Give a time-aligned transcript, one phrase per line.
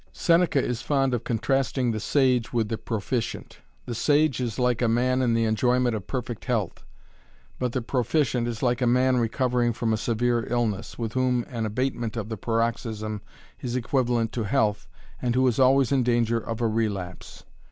[0.11, 3.59] Seneca is fond of contrasting the sage with the proficient.
[3.85, 6.83] The sage is like a man in the enjoyment of perfect health.
[7.59, 11.67] But the proficient is like a man recovering from a severe illness, with whom an
[11.67, 13.21] abatement of the paroxysm
[13.59, 14.87] is equivalent to health,
[15.21, 17.43] and who is always in danger of a relapse.